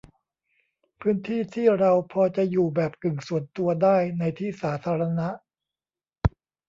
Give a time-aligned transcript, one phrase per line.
[1.01, 5.29] พื้นที่ที่เราพอจะอยู่แบบกึ่งส่วนตัวได้ ในที่สาธารณะ